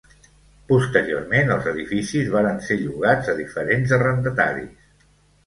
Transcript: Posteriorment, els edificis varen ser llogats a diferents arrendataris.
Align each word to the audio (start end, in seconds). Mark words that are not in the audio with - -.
Posteriorment, 0.69 1.51
els 1.55 1.67
edificis 1.71 2.31
varen 2.37 2.57
ser 2.69 2.79
llogats 2.81 3.31
a 3.35 3.37
diferents 3.43 3.95
arrendataris. 4.01 4.91